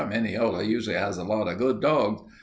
Mineola 0.09 0.63
usually 0.63 0.95
has 0.95 1.19
a 1.19 1.23
lot 1.23 1.47
of 1.47 1.59
good 1.59 1.79
dogs. 1.79 2.23